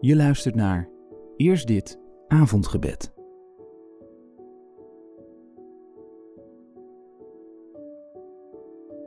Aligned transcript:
Je 0.00 0.16
luistert 0.16 0.54
naar 0.54 0.88
Eerst 1.36 1.66
dit 1.66 2.00
avondgebed. 2.28 3.14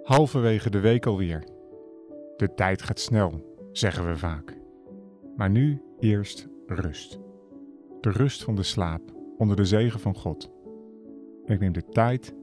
Halverwege 0.03 0.69
de 0.69 0.79
week 0.79 1.05
alweer. 1.05 1.43
De 2.37 2.53
tijd 2.55 2.81
gaat 2.81 2.99
snel, 2.99 3.57
zeggen 3.71 4.07
we 4.07 4.17
vaak. 4.17 4.57
Maar 5.35 5.49
nu 5.49 5.81
eerst 5.99 6.47
rust. 6.65 7.19
De 8.01 8.09
rust 8.09 8.43
van 8.43 8.55
de 8.55 8.63
slaap 8.63 9.01
onder 9.37 9.55
de 9.55 9.65
zegen 9.65 9.99
van 9.99 10.15
God. 10.15 10.51
Ik 11.45 11.59
neem 11.59 11.73
de 11.73 11.85
tijd 11.85 12.35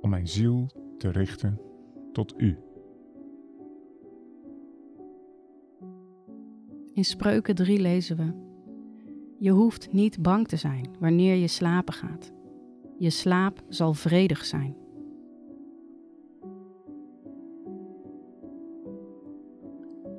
om 0.00 0.10
mijn 0.10 0.28
ziel 0.28 0.66
te 0.98 1.10
richten 1.10 1.60
tot 2.12 2.34
U. 2.36 2.58
In 7.00 7.06
Spreuken 7.06 7.54
3 7.54 7.80
lezen 7.80 8.16
we: 8.16 8.32
Je 9.38 9.50
hoeft 9.50 9.92
niet 9.92 10.22
bang 10.22 10.48
te 10.48 10.56
zijn 10.56 10.88
wanneer 10.98 11.34
je 11.34 11.46
slapen 11.46 11.94
gaat. 11.94 12.32
Je 12.98 13.10
slaap 13.10 13.62
zal 13.68 13.94
vredig 13.94 14.44
zijn. 14.44 14.76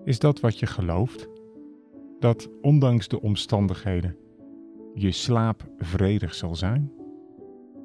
Is 0.03 0.19
dat 0.19 0.39
wat 0.39 0.59
je 0.59 0.65
gelooft? 0.65 1.27
Dat 2.19 2.49
ondanks 2.61 3.07
de 3.07 3.21
omstandigheden 3.21 4.17
je 4.93 5.11
slaap 5.11 5.69
vredig 5.77 6.33
zal 6.33 6.55
zijn? 6.55 6.91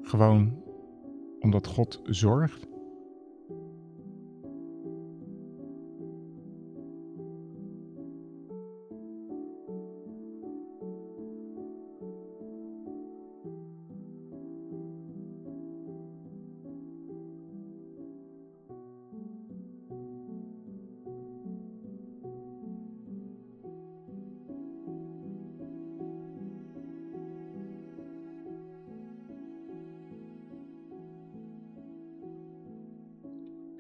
Gewoon 0.02 0.62
omdat 1.40 1.66
God 1.66 2.00
zorgt? 2.04 2.66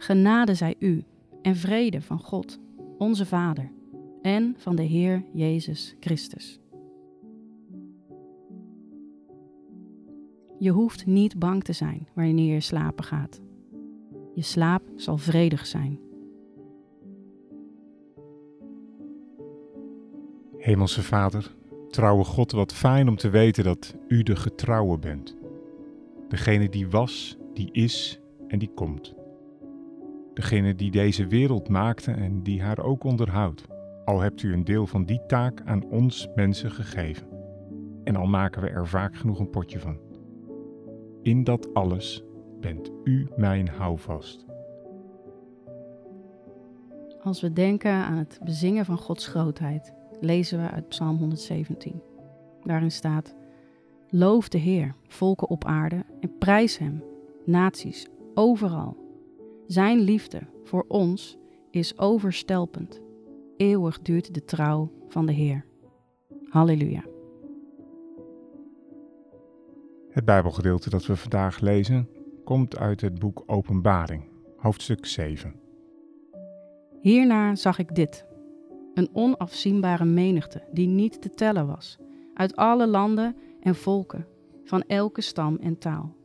Genade 0.06 0.54
zij 0.54 0.74
u 0.78 1.04
en 1.42 1.56
vrede 1.56 2.00
van 2.00 2.18
God, 2.18 2.58
onze 2.98 3.26
Vader, 3.26 3.72
en 4.22 4.54
van 4.58 4.76
de 4.76 4.82
Heer 4.82 5.24
Jezus 5.32 5.96
Christus. 6.00 6.60
Je 10.58 10.70
hoeft 10.70 11.06
niet 11.06 11.38
bang 11.38 11.64
te 11.64 11.72
zijn 11.72 12.08
wanneer 12.14 12.54
je 12.54 12.60
slapen 12.60 13.04
gaat. 13.04 13.40
Je 14.34 14.42
slaap 14.42 14.82
zal 14.94 15.18
vredig 15.18 15.66
zijn. 15.66 15.98
Hemelse 20.56 21.02
Vader, 21.02 21.54
trouwe 21.90 22.24
God, 22.24 22.52
wat 22.52 22.74
fijn 22.74 23.08
om 23.08 23.16
te 23.16 23.28
weten 23.28 23.64
dat 23.64 23.94
U 24.08 24.22
de 24.22 24.36
getrouwe 24.36 24.98
bent. 24.98 25.36
Degene 26.28 26.68
die 26.68 26.88
was, 26.88 27.36
die 27.54 27.68
is 27.72 28.20
en 28.48 28.58
die 28.58 28.70
komt. 28.74 29.14
Degene 30.36 30.74
die 30.74 30.90
deze 30.90 31.26
wereld 31.26 31.68
maakte 31.68 32.12
en 32.12 32.42
die 32.42 32.62
haar 32.62 32.78
ook 32.78 33.04
onderhoudt. 33.04 33.64
Al 34.04 34.20
hebt 34.20 34.42
u 34.42 34.52
een 34.52 34.64
deel 34.64 34.86
van 34.86 35.04
die 35.04 35.20
taak 35.26 35.62
aan 35.64 35.84
ons 35.84 36.28
mensen 36.34 36.70
gegeven. 36.70 37.26
En 38.04 38.16
al 38.16 38.26
maken 38.26 38.62
we 38.62 38.68
er 38.68 38.86
vaak 38.86 39.16
genoeg 39.16 39.38
een 39.38 39.50
potje 39.50 39.78
van. 39.78 39.98
In 41.22 41.44
dat 41.44 41.74
alles 41.74 42.24
bent 42.60 42.90
u 43.04 43.28
mijn 43.36 43.68
houvast. 43.68 44.46
Als 47.22 47.40
we 47.40 47.52
denken 47.52 47.92
aan 47.92 48.16
het 48.16 48.40
bezingen 48.44 48.84
van 48.84 48.98
Gods 48.98 49.26
grootheid, 49.26 49.92
lezen 50.20 50.62
we 50.62 50.70
uit 50.70 50.88
Psalm 50.88 51.16
117. 51.16 52.02
Daarin 52.62 52.92
staat: 52.92 53.34
Loof 54.08 54.48
de 54.48 54.58
Heer, 54.58 54.94
volken 55.06 55.48
op 55.48 55.64
aarde, 55.64 56.04
en 56.20 56.38
prijs 56.38 56.78
Hem, 56.78 57.02
naties, 57.44 58.06
overal. 58.34 59.05
Zijn 59.66 60.00
liefde 60.00 60.40
voor 60.64 60.84
ons 60.88 61.38
is 61.70 61.98
overstelpend. 61.98 63.00
Eeuwig 63.56 64.02
duurt 64.02 64.34
de 64.34 64.44
trouw 64.44 64.92
van 65.08 65.26
de 65.26 65.32
Heer. 65.32 65.66
Halleluja. 66.48 67.04
Het 70.10 70.24
Bijbelgedeelte 70.24 70.90
dat 70.90 71.06
we 71.06 71.16
vandaag 71.16 71.60
lezen 71.60 72.08
komt 72.44 72.78
uit 72.78 73.00
het 73.00 73.18
boek 73.18 73.42
Openbaring, 73.46 74.28
hoofdstuk 74.56 75.06
7. 75.06 75.54
Hierna 77.00 77.54
zag 77.54 77.78
ik 77.78 77.94
dit: 77.94 78.26
een 78.94 79.08
onafzienbare 79.12 80.04
menigte 80.04 80.62
die 80.72 80.86
niet 80.86 81.22
te 81.22 81.30
tellen 81.30 81.66
was, 81.66 81.98
uit 82.34 82.56
alle 82.56 82.86
landen 82.86 83.36
en 83.60 83.74
volken, 83.74 84.26
van 84.64 84.82
elke 84.82 85.20
stam 85.20 85.56
en 85.60 85.78
taal. 85.78 86.15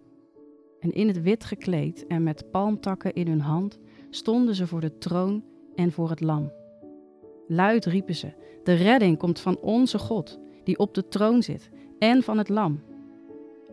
En 0.82 0.92
in 0.92 1.08
het 1.08 1.22
wit 1.22 1.44
gekleed 1.44 2.08
en 2.08 2.24
met 2.24 2.52
palmtakken 2.52 3.14
in 3.14 3.28
hun 3.28 3.42
hand 3.42 3.80
stonden 4.10 4.56
ze 4.56 4.68
voor 4.68 4.82
de 4.82 4.98
troon 4.98 5.44
en 5.76 5.92
voor 5.92 6.10
het 6.10 6.22
lam. 6.22 6.52
Luid 7.48 7.86
riepen 7.86 8.16
ze: 8.16 8.34
De 8.64 8.74
redding 8.74 9.18
komt 9.18 9.40
van 9.40 9.58
onze 9.60 9.98
God, 9.98 10.40
die 10.64 10.78
op 10.78 10.94
de 10.94 11.08
troon 11.08 11.44
zit, 11.44 11.70
en 12.00 12.24
van 12.24 12.38
het 12.38 12.50
lam. 12.50 12.80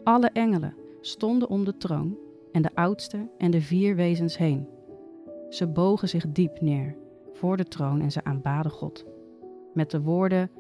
Alle 0.05 0.31
engelen 0.33 0.75
stonden 1.01 1.49
om 1.49 1.65
de 1.65 1.77
troon 1.77 2.19
en 2.53 2.63
de 2.63 2.75
oudste 2.75 3.31
en 3.39 3.51
de 3.51 3.61
vier 3.61 3.97
wezens 3.97 4.39
heen. 4.39 4.69
Ze 5.49 5.67
bogen 5.67 6.09
zich 6.09 6.25
diep 6.29 6.61
neer 6.61 6.97
voor 7.33 7.57
de 7.57 7.65
troon 7.65 8.01
en 8.01 8.13
ze 8.13 8.25
aanbaden 8.25 8.73
God. 8.73 9.05
Met 9.75 9.91
de 9.91 10.01
woorden: 10.01 10.51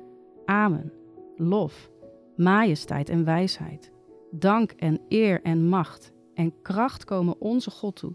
Amen, 0.44 0.92
lof, 1.36 1.91
majesteit 2.36 3.09
en 3.09 3.25
wijsheid, 3.25 3.92
dank 4.30 4.72
en 4.72 5.00
eer 5.09 5.42
en 5.42 5.69
macht 5.69 6.12
en 6.38 6.62
kracht 6.62 7.04
komen 7.04 7.41
onze 7.41 7.71
God 7.71 7.97
toe, 7.97 8.12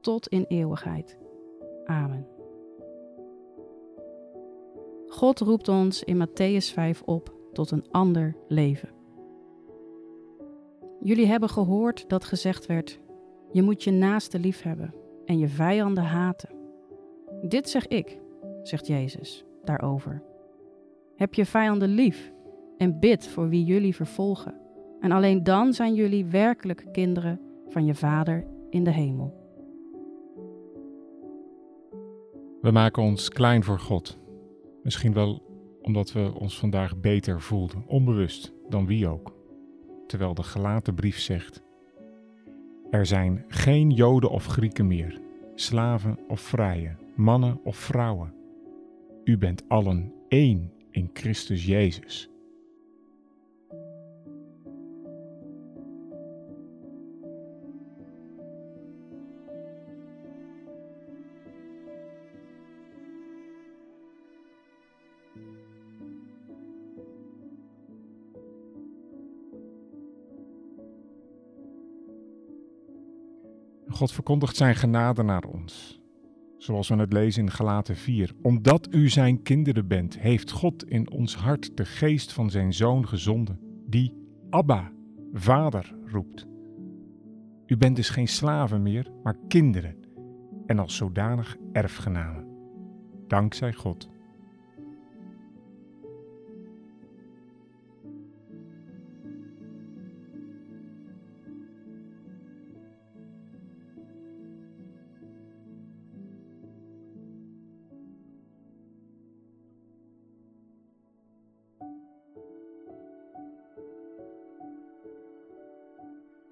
tot 0.00 0.28
in 0.28 0.44
eeuwigheid. 0.48 1.18
Amen. 1.84 2.26
God 5.08 5.40
roept 5.40 5.68
ons 5.68 6.02
in 6.02 6.26
Matthäus 6.26 6.72
5 6.72 7.02
op 7.02 7.34
tot 7.52 7.70
een 7.70 7.84
ander 7.90 8.36
leven. 8.48 8.88
Jullie 11.00 11.26
hebben 11.26 11.48
gehoord 11.48 12.08
dat 12.08 12.24
gezegd 12.24 12.66
werd: 12.66 13.00
Je 13.52 13.62
moet 13.62 13.84
je 13.84 13.90
naaste 13.90 14.38
lief 14.38 14.62
hebben 14.62 14.94
en 15.24 15.38
je 15.38 15.48
vijanden 15.48 16.04
haten. 16.04 16.48
Dit 17.42 17.68
zeg 17.68 17.86
ik, 17.86 18.18
zegt 18.62 18.86
Jezus 18.86 19.44
daarover. 19.64 20.22
Heb 21.16 21.34
je 21.34 21.46
vijanden 21.46 21.88
lief 21.88 22.32
en 22.76 22.98
bid 22.98 23.26
voor 23.26 23.48
wie 23.48 23.64
jullie 23.64 23.94
vervolgen. 23.94 24.60
En 25.00 25.12
alleen 25.12 25.42
dan 25.42 25.72
zijn 25.72 25.94
jullie 25.94 26.24
werkelijk 26.24 26.84
kinderen 26.92 27.40
van 27.72 27.84
je 27.84 27.94
Vader 27.94 28.46
in 28.70 28.84
de 28.84 28.90
hemel. 28.90 29.40
We 32.60 32.70
maken 32.70 33.02
ons 33.02 33.28
klein 33.28 33.64
voor 33.64 33.78
God. 33.78 34.18
Misschien 34.82 35.12
wel 35.12 35.42
omdat 35.82 36.12
we 36.12 36.32
ons 36.38 36.58
vandaag 36.58 37.00
beter 37.00 37.40
voelden, 37.40 37.84
onbewust 37.86 38.52
dan 38.68 38.86
wie 38.86 39.08
ook. 39.08 39.34
Terwijl 40.06 40.34
de 40.34 40.42
gelaten 40.42 40.94
brief 40.94 41.18
zegt: 41.18 41.62
Er 42.90 43.06
zijn 43.06 43.44
geen 43.48 43.90
Joden 43.90 44.30
of 44.30 44.46
Grieken 44.46 44.86
meer, 44.86 45.20
slaven 45.54 46.18
of 46.28 46.40
vrije, 46.40 46.96
mannen 47.14 47.60
of 47.64 47.76
vrouwen. 47.76 48.34
U 49.24 49.38
bent 49.38 49.68
allen 49.68 50.12
één 50.28 50.72
in 50.90 51.10
Christus 51.12 51.66
Jezus. 51.66 52.31
God 73.88 74.12
verkondigt 74.12 74.56
zijn 74.56 74.74
genade 74.74 75.22
naar 75.22 75.44
ons. 75.44 76.00
Zoals 76.56 76.88
we 76.88 76.96
het 76.96 77.12
lezen 77.12 77.42
in 77.42 77.50
Galaten 77.50 77.96
4. 77.96 78.32
Omdat 78.42 78.88
u 78.90 79.08
zijn 79.08 79.42
kinderen 79.42 79.86
bent, 79.86 80.18
heeft 80.18 80.50
God 80.50 80.88
in 80.88 81.10
ons 81.10 81.36
hart 81.36 81.76
de 81.76 81.84
geest 81.84 82.32
van 82.32 82.50
zijn 82.50 82.72
zoon 82.72 83.08
gezonden, 83.08 83.60
die 83.86 84.14
Abba, 84.50 84.92
Vader, 85.32 85.94
roept. 86.06 86.46
U 87.66 87.76
bent 87.76 87.96
dus 87.96 88.08
geen 88.08 88.28
slaven 88.28 88.82
meer, 88.82 89.10
maar 89.22 89.36
kinderen, 89.48 89.96
en 90.66 90.78
als 90.78 90.96
zodanig 90.96 91.56
erfgenamen. 91.72 92.46
Dankzij 93.26 93.72
God. 93.72 94.08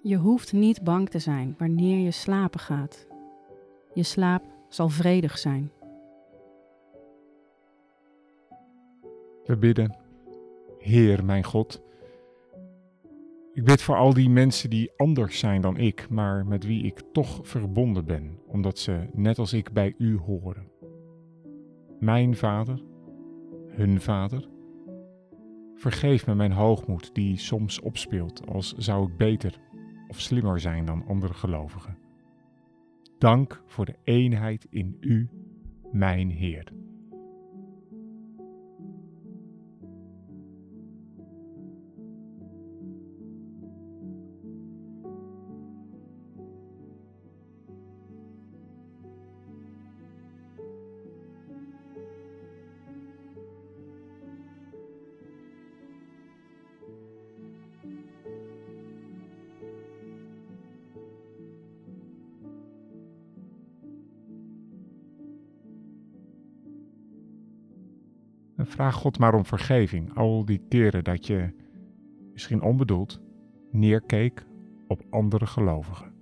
Je 0.02 0.17
hoeft 0.17 0.52
niet 0.52 0.82
bang 0.82 1.08
te 1.08 1.19
zijn 1.19 1.55
wanneer 1.58 1.99
je 1.99 2.11
slapen 2.11 2.61
gaat. 2.61 3.06
Je 3.94 4.02
slaap 4.02 4.43
zal 4.69 4.88
vredig 4.88 5.38
zijn. 5.38 5.70
We 9.44 9.56
bidden, 9.56 9.97
Heer 10.79 11.25
mijn 11.25 11.44
God. 11.44 11.82
Ik 13.52 13.64
bid 13.64 13.82
voor 13.82 13.97
al 13.97 14.14
die 14.14 14.29
mensen 14.29 14.70
die 14.70 14.93
anders 14.97 15.38
zijn 15.38 15.61
dan 15.61 15.76
ik, 15.76 16.08
maar 16.11 16.47
met 16.47 16.64
wie 16.64 16.85
ik 16.85 17.02
toch 17.12 17.41
verbonden 17.43 18.05
ben, 18.05 18.38
omdat 18.47 18.79
ze 18.79 19.08
net 19.12 19.38
als 19.38 19.52
ik 19.52 19.73
bij 19.73 19.94
U 19.99 20.19
horen. 20.19 20.69
Mijn 21.99 22.37
vader, 22.37 22.82
hun 23.69 24.00
vader. 24.00 24.49
Vergeef 25.75 26.26
me 26.26 26.35
mijn 26.35 26.52
hoogmoed 26.52 27.14
die 27.14 27.37
soms 27.37 27.81
opspeelt 27.81 28.47
als 28.47 28.75
zou 28.76 29.08
ik 29.08 29.17
beter 29.17 29.61
of 30.11 30.21
slimmer 30.21 30.61
zijn 30.61 30.85
dan 30.85 31.07
andere 31.07 31.35
gelovigen. 31.35 31.99
Dank 33.19 33.62
voor 33.67 33.85
de 33.85 33.97
eenheid 34.05 34.67
in 34.71 34.97
U, 35.01 35.29
mijn 35.93 36.31
Heer. 36.31 36.73
En 68.61 68.67
vraag 68.67 68.95
God 68.95 69.19
maar 69.19 69.35
om 69.35 69.45
vergeving. 69.45 70.15
Al 70.17 70.45
die 70.45 70.62
keren 70.69 71.05
dat 71.05 71.27
je, 71.27 71.51
misschien 72.33 72.62
onbedoeld, 72.62 73.21
neerkeek 73.71 74.47
op 74.87 75.03
andere 75.11 75.47
gelovigen. 75.47 76.12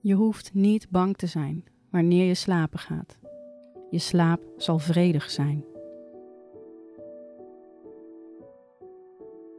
Je 0.00 0.14
hoeft 0.14 0.54
niet 0.54 0.90
bang 0.90 1.16
te 1.16 1.26
zijn 1.26 1.64
wanneer 1.90 2.24
je 2.24 2.34
slapen 2.34 2.78
gaat. 2.78 3.18
Je 3.90 3.98
slaap 3.98 4.40
zal 4.56 4.78
vredig 4.78 5.30
zijn. 5.30 5.64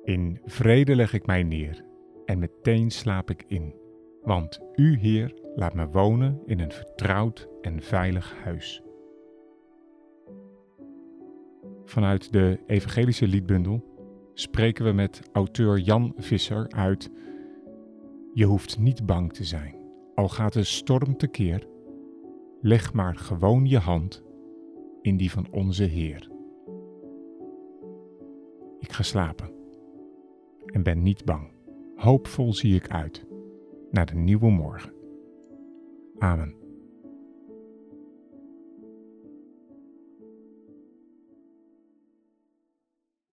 In 0.03 0.41
vrede 0.45 0.95
leg 0.95 1.13
ik 1.13 1.25
mij 1.25 1.43
neer 1.43 1.85
en 2.25 2.39
meteen 2.39 2.91
slaap 2.91 3.29
ik 3.29 3.43
in. 3.47 3.73
Want 4.21 4.59
U, 4.75 4.97
Heer, 4.97 5.38
laat 5.55 5.73
me 5.73 5.87
wonen 5.87 6.41
in 6.45 6.59
een 6.59 6.71
vertrouwd 6.71 7.47
en 7.61 7.81
veilig 7.81 8.35
huis. 8.43 8.81
Vanuit 11.85 12.31
de 12.31 12.59
Evangelische 12.67 13.27
Liedbundel 13.27 13.83
spreken 14.33 14.85
we 14.85 14.91
met 14.91 15.21
auteur 15.31 15.77
Jan 15.77 16.13
Visser 16.17 16.69
uit: 16.69 17.11
Je 18.33 18.45
hoeft 18.45 18.79
niet 18.79 19.05
bang 19.05 19.33
te 19.33 19.43
zijn, 19.43 19.75
al 20.15 20.29
gaat 20.29 20.53
de 20.53 20.63
storm 20.63 21.17
tekeer. 21.17 21.67
Leg 22.61 22.93
maar 22.93 23.15
gewoon 23.15 23.65
je 23.65 23.77
hand 23.77 24.23
in 25.01 25.17
die 25.17 25.31
van 25.31 25.47
onze 25.51 25.83
Heer. 25.83 26.29
Ik 28.79 28.91
ga 28.91 29.03
slapen 29.03 29.51
en 30.65 30.83
ben 30.83 31.01
niet 31.01 31.25
bang. 31.25 31.51
Hoopvol 31.95 32.53
zie 32.53 32.75
ik 32.75 32.89
uit 32.89 33.25
naar 33.91 34.05
de 34.05 34.15
nieuwe 34.15 34.49
morgen. 34.49 34.98
Amen. 36.21 36.58